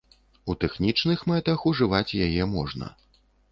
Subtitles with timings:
[0.53, 2.93] У тэхнічных мэтах ужываць яе можна.